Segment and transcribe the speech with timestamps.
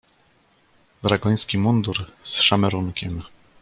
[1.03, 3.23] "Dragoński mundur z szamerunkiem."